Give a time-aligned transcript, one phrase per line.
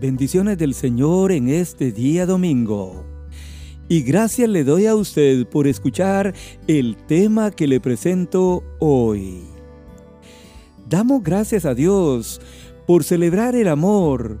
[0.00, 3.04] Bendiciones del Señor en este día domingo.
[3.86, 6.32] Y gracias le doy a usted por escuchar
[6.66, 9.42] el tema que le presento hoy.
[10.88, 12.40] Damos gracias a Dios
[12.86, 14.40] por celebrar el amor,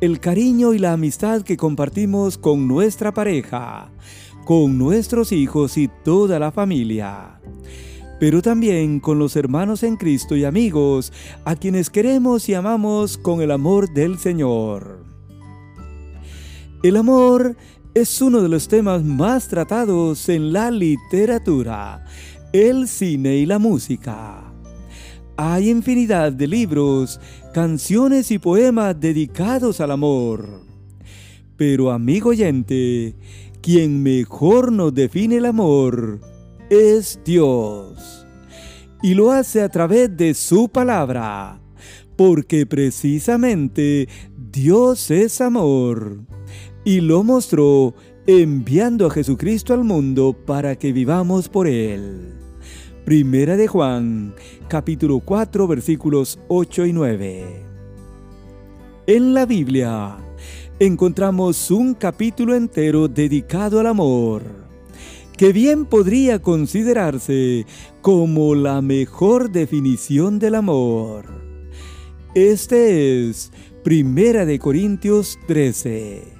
[0.00, 3.90] el cariño y la amistad que compartimos con nuestra pareja,
[4.44, 7.40] con nuestros hijos y toda la familia
[8.20, 11.10] pero también con los hermanos en Cristo y amigos
[11.46, 14.99] a quienes queremos y amamos con el amor del Señor.
[16.82, 17.56] El amor
[17.92, 22.06] es uno de los temas más tratados en la literatura,
[22.54, 24.50] el cine y la música.
[25.36, 27.20] Hay infinidad de libros,
[27.52, 30.62] canciones y poemas dedicados al amor.
[31.58, 33.14] Pero amigo oyente,
[33.60, 36.18] quien mejor nos define el amor
[36.70, 38.26] es Dios.
[39.02, 41.60] Y lo hace a través de su palabra,
[42.16, 44.08] porque precisamente
[44.50, 46.20] Dios es amor.
[46.84, 47.94] Y lo mostró
[48.26, 52.34] enviando a Jesucristo al mundo para que vivamos por Él.
[53.04, 54.34] Primera de Juan,
[54.68, 57.66] capítulo 4, versículos 8 y 9.
[59.06, 60.16] En la Biblia
[60.78, 64.70] encontramos un capítulo entero dedicado al amor
[65.40, 67.64] que bien podría considerarse
[68.02, 71.24] como la mejor definición del amor.
[72.34, 73.50] Este es
[73.82, 76.39] Primera de Corintios 13.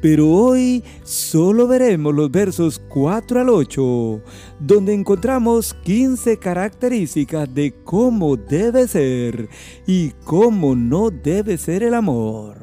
[0.00, 4.22] Pero hoy solo veremos los versos 4 al 8,
[4.60, 9.48] donde encontramos 15 características de cómo debe ser
[9.86, 12.56] y cómo no debe ser el amor.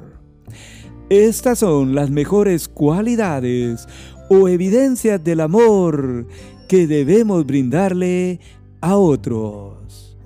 [1.10, 3.88] Estas son las mejores cualidades
[4.30, 6.26] o evidencias del amor
[6.68, 8.40] que debemos brindarle
[8.82, 10.18] a otros.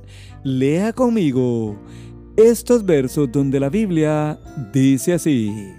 [0.43, 1.75] Lea conmigo
[2.37, 4.39] estos versos donde la Biblia
[4.71, 5.78] dice así.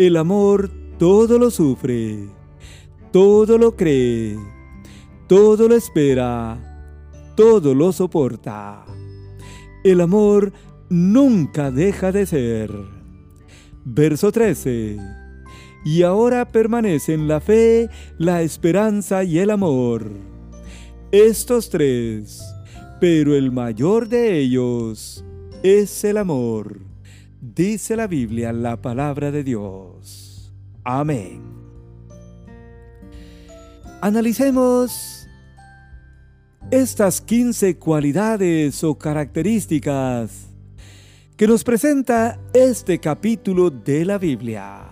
[0.00, 2.26] El amor todo lo sufre,
[3.12, 4.34] todo lo cree,
[5.28, 6.56] todo lo espera,
[7.36, 8.86] todo lo soporta.
[9.84, 10.54] El amor
[10.88, 12.72] nunca deja de ser.
[13.84, 14.96] Verso 13
[15.84, 20.10] y ahora permanecen la fe, la esperanza y el amor.
[21.12, 22.40] Estos tres,
[23.02, 25.22] pero el mayor de ellos
[25.62, 26.89] es el amor,
[27.40, 30.52] dice la Biblia, la palabra de Dios.
[30.84, 31.42] Amén.
[34.02, 35.28] Analicemos
[36.70, 40.48] estas 15 cualidades o características
[41.36, 44.82] que nos presenta este capítulo de la Biblia.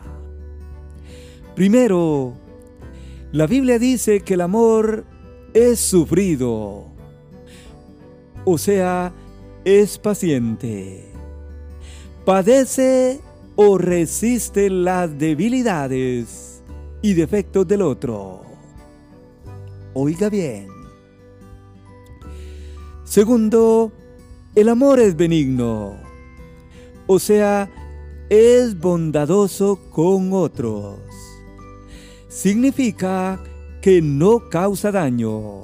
[1.55, 2.35] Primero,
[3.33, 5.05] la Biblia dice que el amor
[5.53, 6.87] es sufrido,
[8.45, 9.13] o sea,
[9.65, 11.08] es paciente.
[12.29, 13.23] Padece
[13.57, 16.63] o resiste las debilidades
[17.01, 18.43] y defectos del otro.
[19.95, 20.67] Oiga bien.
[23.05, 23.91] Segundo,
[24.55, 25.97] el amor es benigno,
[27.07, 27.71] o sea,
[28.29, 30.99] es bondadoso con otros
[32.29, 33.43] significa
[33.81, 35.63] que no causa daño.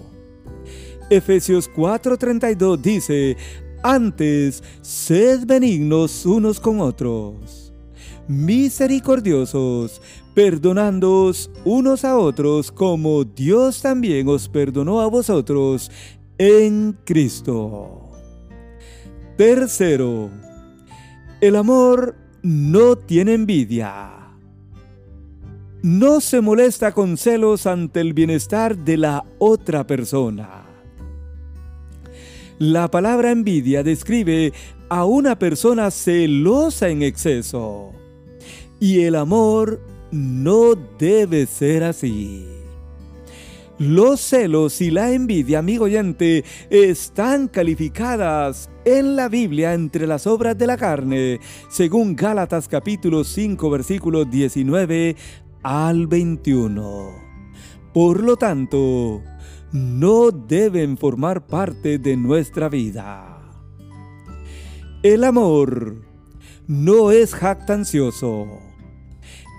[1.10, 3.36] Efesios 4:32 dice,
[3.84, 7.72] antes, sed benignos unos con otros,
[8.26, 10.02] misericordiosos,
[10.34, 15.90] perdonándoos unos a otros como Dios también os perdonó a vosotros
[16.38, 18.00] en Cristo.
[19.36, 20.30] Tercero,
[21.40, 24.24] el amor no tiene envidia
[25.84, 30.63] no se molesta con celos ante el bienestar de la otra persona.
[32.66, 34.54] La palabra envidia describe
[34.88, 37.92] a una persona celosa en exceso.
[38.80, 42.46] Y el amor no debe ser así.
[43.78, 50.56] Los celos y la envidia, amigo oyente, están calificadas en la Biblia entre las obras
[50.56, 55.16] de la carne, según Gálatas capítulo 5 versículo 19
[55.62, 57.24] al 21.
[57.92, 59.22] Por lo tanto,
[59.74, 63.40] no deben formar parte de nuestra vida.
[65.02, 65.96] El amor
[66.68, 68.60] no es jactancioso.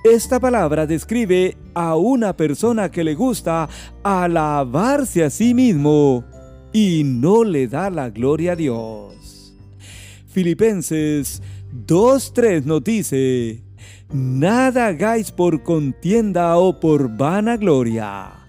[0.06, 3.68] Esta palabra describe a una persona que le gusta
[4.04, 6.24] alabarse a sí mismo
[6.72, 9.54] y no le da la gloria a Dios.
[10.28, 11.42] Filipenses
[11.88, 13.64] 2.3 nos dice,
[14.14, 18.45] Nada hagáis por contienda o por vanagloria,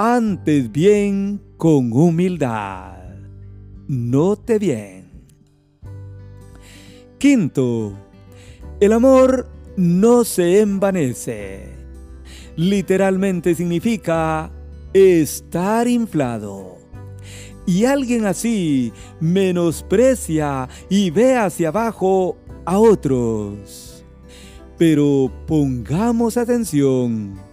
[0.00, 3.16] antes bien con humildad.
[3.88, 5.10] Note bien.
[7.18, 7.98] Quinto,
[8.78, 11.74] el amor no se envanece.
[12.54, 14.52] Literalmente significa
[14.92, 16.76] estar inflado.
[17.66, 24.04] Y alguien así menosprecia y ve hacia abajo a otros.
[24.78, 27.47] Pero pongamos atención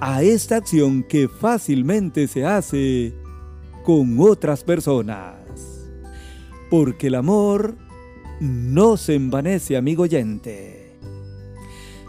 [0.00, 3.14] a esta acción que fácilmente se hace
[3.84, 5.34] con otras personas.
[6.70, 7.76] Porque el amor
[8.40, 10.98] no se envanece, amigo oyente.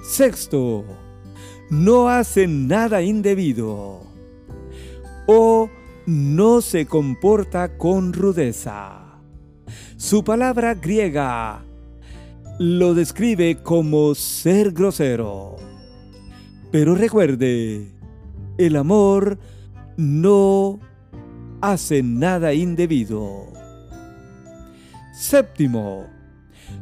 [0.04, 0.84] Sexto,
[1.70, 4.02] no hacen nada indebido
[5.28, 5.70] o
[6.06, 9.20] no se comporta con rudeza.
[9.96, 11.64] Su palabra griega
[12.58, 15.69] lo describe como ser grosero.
[16.72, 17.92] Pero recuerde,
[18.58, 19.38] el amor
[19.98, 20.80] no
[21.62, 23.48] hace nada indebido.
[25.14, 26.06] Séptimo,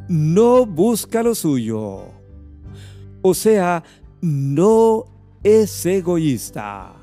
[0.08, 2.18] no busca lo suyo
[3.22, 3.82] o sea,
[4.20, 5.04] no
[5.42, 6.94] es egoísta.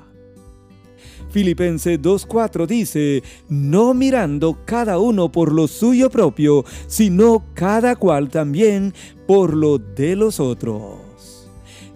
[1.30, 8.94] Filipenses 2.4 dice, no mirando cada uno por lo suyo propio, sino cada cual también
[9.26, 11.05] por lo de los otros.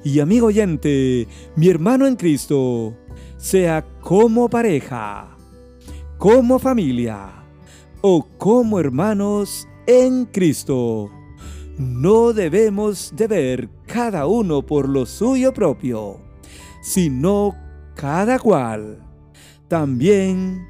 [0.03, 2.97] Y amigo oyente, mi hermano en Cristo,
[3.37, 5.37] sea como pareja,
[6.19, 7.45] como familia
[8.01, 11.11] o como hermanos en Cristo,
[11.79, 16.21] no debemos de ver cada uno por lo suyo propio,
[16.83, 17.55] sino
[17.95, 19.03] cada cual
[19.69, 20.67] también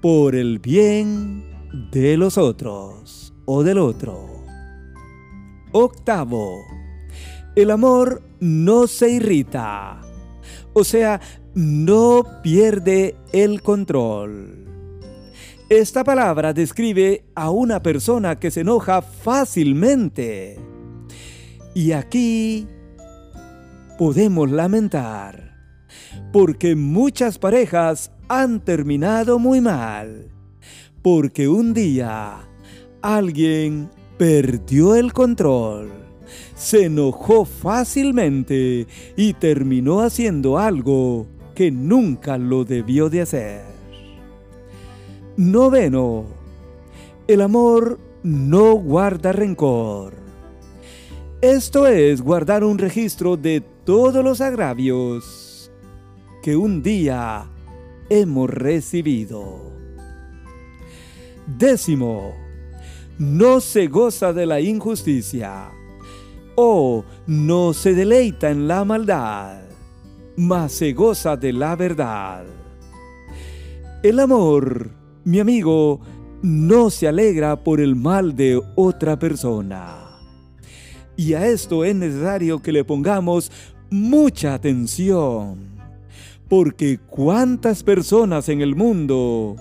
[0.00, 1.44] por el bien
[1.90, 4.26] de los otros o del otro.
[5.72, 6.58] Octavo,
[7.56, 10.00] el amor no se irrita,
[10.72, 11.20] o sea,
[11.54, 14.64] no pierde el control.
[15.68, 20.58] Esta palabra describe a una persona que se enoja fácilmente.
[21.74, 22.66] Y aquí
[23.98, 25.56] podemos lamentar,
[26.32, 30.28] porque muchas parejas han terminado muy mal,
[31.02, 32.48] porque un día
[33.02, 36.03] alguien perdió el control,
[36.54, 38.86] se enojó fácilmente
[39.16, 43.62] y terminó haciendo algo que nunca lo debió de hacer.
[45.36, 46.26] Noveno.
[47.26, 50.14] El amor no guarda rencor.
[51.40, 55.70] Esto es guardar un registro de todos los agravios
[56.42, 57.46] que un día
[58.08, 59.72] hemos recibido.
[61.46, 62.34] Décimo.
[63.18, 65.70] No se goza de la injusticia
[66.56, 69.62] o no se deleita en la maldad,
[70.36, 72.44] mas se goza de la verdad.
[74.02, 74.90] El amor
[75.24, 76.00] mi amigo
[76.42, 80.20] no se alegra por el mal de otra persona.
[81.16, 83.50] Y a esto es necesario que le pongamos
[83.90, 85.80] mucha atención,
[86.48, 89.56] porque cuántas personas en el mundo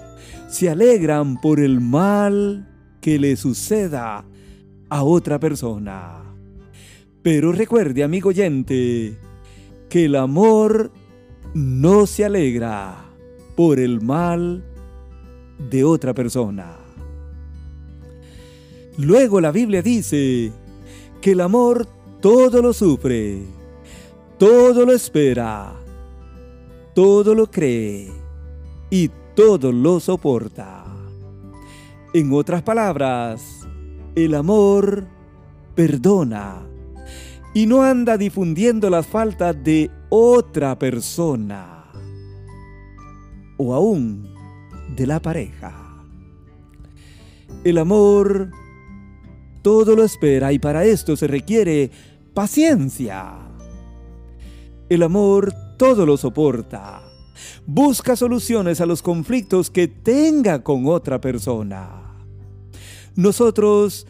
[0.50, 2.68] se alegran por el mal
[3.00, 4.26] que le suceda
[4.90, 6.23] a otra persona.
[7.24, 9.18] Pero recuerde, amigo oyente,
[9.90, 10.92] que el amor
[11.54, 13.06] no se alegra
[13.56, 14.62] por el mal
[15.70, 16.76] de otra persona.
[18.98, 20.52] Luego la Biblia dice
[21.22, 21.88] que el amor
[22.20, 23.42] todo lo sufre,
[24.38, 25.74] todo lo espera,
[26.94, 28.12] todo lo cree
[28.90, 30.84] y todo lo soporta.
[32.14, 33.66] En otras palabras,
[34.14, 35.06] el amor
[35.74, 36.73] perdona
[37.54, 41.86] y no anda difundiendo las faltas de otra persona.
[43.58, 44.28] O aún
[44.96, 46.04] de la pareja.
[47.64, 48.50] El amor
[49.62, 51.90] todo lo espera y para esto se requiere
[52.34, 53.36] paciencia.
[54.90, 57.02] El amor todo lo soporta.
[57.66, 62.04] Busca soluciones a los conflictos que tenga con otra persona.
[63.16, 64.06] Nosotros,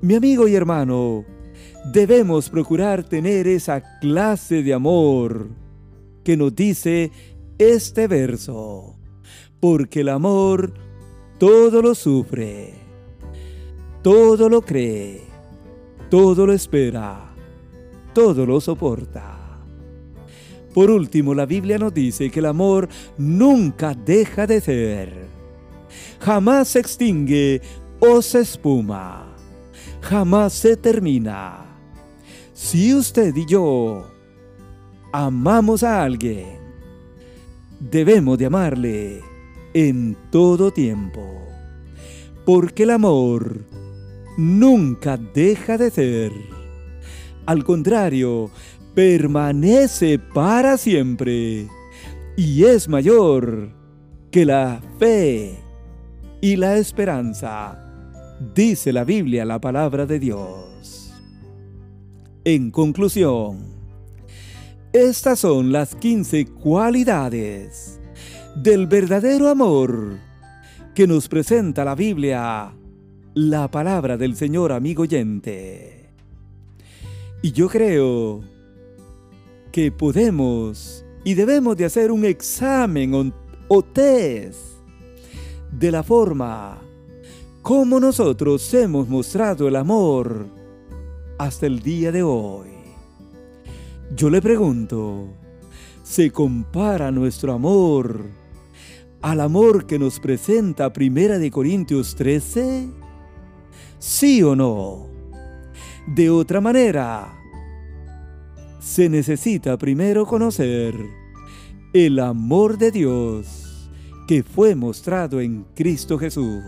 [0.00, 1.24] mi amigo y hermano,
[1.84, 5.48] debemos procurar tener esa clase de amor
[6.24, 7.10] que nos dice
[7.58, 8.96] este verso
[9.60, 10.74] porque el amor
[11.38, 12.74] todo lo sufre,
[14.02, 15.32] todo lo cree
[16.12, 17.32] todo lo espera,
[18.12, 19.62] todo lo soporta.
[20.74, 25.26] Por último, la Biblia nos dice que el amor nunca deja de ser.
[26.20, 27.62] Jamás se extingue
[27.98, 29.34] o se espuma.
[30.02, 31.61] Jamás se termina.
[32.64, 34.06] Si usted y yo
[35.12, 36.58] amamos a alguien,
[37.80, 39.20] debemos de amarle
[39.74, 41.20] en todo tiempo.
[42.46, 43.66] Porque el amor
[44.38, 46.32] nunca deja de ser.
[47.46, 48.48] Al contrario,
[48.94, 51.66] permanece para siempre
[52.36, 53.70] y es mayor
[54.30, 55.58] que la fe
[56.40, 57.76] y la esperanza,
[58.54, 61.01] dice la Biblia, la palabra de Dios.
[62.44, 63.58] En conclusión,
[64.92, 68.00] estas son las 15 cualidades
[68.56, 70.18] del verdadero amor
[70.92, 72.74] que nos presenta la Biblia,
[73.34, 76.10] la palabra del Señor amigo oyente.
[77.42, 78.40] Y yo creo
[79.70, 83.32] que podemos y debemos de hacer un examen
[83.68, 84.58] o, test
[85.70, 86.82] de la forma
[87.62, 90.61] como nosotros hemos mostrado el amor
[91.42, 92.68] hasta el día de hoy.
[94.14, 95.26] Yo le pregunto,
[96.04, 98.26] ¿se compara nuestro amor
[99.20, 102.88] al amor que nos presenta Primera de Corintios 13?
[103.98, 105.08] ¿Sí o no?
[106.06, 107.36] De otra manera,
[108.78, 110.94] se necesita primero conocer
[111.92, 113.90] el amor de Dios
[114.28, 116.62] que fue mostrado en Cristo Jesús.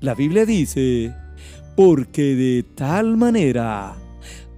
[0.00, 1.14] La Biblia dice,
[1.78, 3.94] porque de tal manera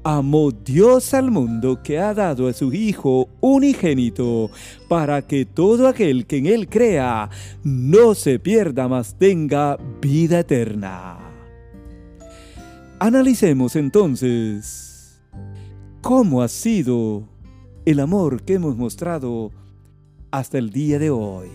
[0.02, 4.50] amó Dios al mundo que ha dado a su Hijo unigénito,
[4.88, 7.28] para que todo aquel que en Él crea
[7.62, 11.18] no se pierda, mas tenga vida eterna.
[12.98, 15.20] Analicemos entonces
[16.00, 17.28] cómo ha sido
[17.84, 19.50] el amor que hemos mostrado
[20.30, 21.48] hasta el día de hoy.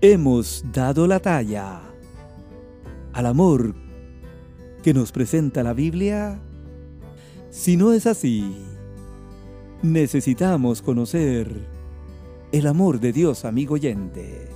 [0.00, 1.89] Hemos dado la talla
[3.12, 3.74] al amor
[4.82, 6.40] que nos presenta la Biblia.
[7.50, 8.56] Si no es así,
[9.82, 11.66] necesitamos conocer
[12.52, 14.48] el amor de Dios, amigo oyente.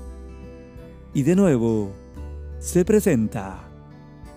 [1.12, 1.92] Y de nuevo,
[2.58, 3.68] se presenta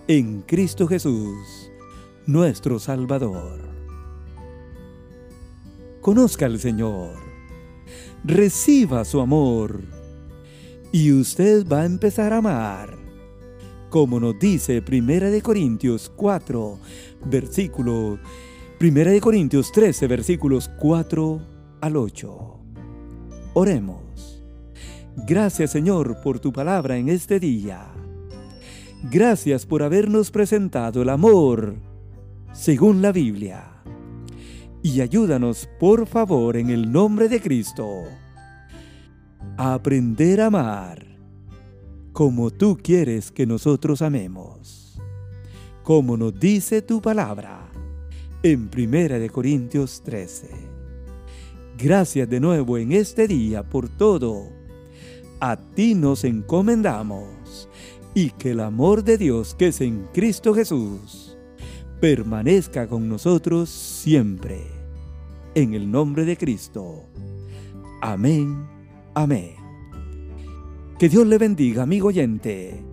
[0.06, 1.70] en Cristo Jesús
[2.26, 3.60] nuestro Salvador.
[6.00, 7.14] Conozca al Señor,
[8.24, 9.82] reciba su amor
[10.92, 12.96] y usted va a empezar a amar,
[13.90, 16.78] como nos dice Primera de Corintios 4,
[17.26, 18.18] versículo
[18.78, 21.40] Primera de Corintios 13, versículos 4
[21.80, 22.60] al 8.
[23.54, 24.44] Oremos.
[25.26, 27.92] Gracias Señor por tu palabra en este día.
[29.10, 31.76] Gracias por habernos presentado el amor
[32.52, 33.82] según la Biblia.
[34.82, 38.04] Y ayúdanos, por favor, en el nombre de Cristo,
[39.56, 41.07] a aprender a amar
[42.18, 44.98] como tú quieres que nosotros amemos,
[45.84, 47.70] como nos dice tu palabra
[48.42, 50.48] en 1 Corintios 13.
[51.78, 54.48] Gracias de nuevo en este día por todo.
[55.38, 57.68] A ti nos encomendamos
[58.14, 61.38] y que el amor de Dios que es en Cristo Jesús
[62.00, 64.66] permanezca con nosotros siempre.
[65.54, 67.04] En el nombre de Cristo.
[68.02, 68.66] Amén.
[69.14, 69.57] Amén.
[70.98, 72.87] Que Dios le bendiga, amigo oyente.